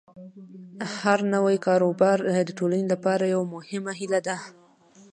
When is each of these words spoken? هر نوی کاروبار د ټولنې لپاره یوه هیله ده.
هر 0.99 1.19
نوی 1.33 1.55
کاروبار 1.65 2.17
د 2.47 2.49
ټولنې 2.59 2.85
لپاره 2.93 3.23
یوه 3.33 3.89
هیله 3.99 4.19
ده. 4.27 4.37